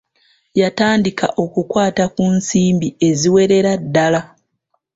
Yatandika 0.61 1.25
okukwata 1.43 2.03
ku 2.13 2.23
nsimbi 2.37 2.87
eziwerera 3.07 3.71
ddala. 3.83 4.21